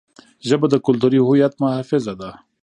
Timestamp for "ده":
2.21-2.31